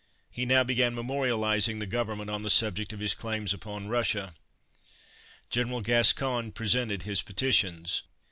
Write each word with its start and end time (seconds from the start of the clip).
He 0.31 0.47
now 0.47 0.63
began 0.63 0.95
memorializing 0.95 1.79
the 1.79 1.85
government 1.85 2.31
on 2.31 2.41
the 2.41 2.49
subject 2.49 2.91
of 2.91 2.99
his 3.01 3.13
claims 3.13 3.53
upon 3.53 3.87
Russia. 3.87 4.33
General 5.51 5.81
Gascoigne 5.81 6.49
presented 6.53 7.03
his 7.03 7.21
petitions. 7.21 8.01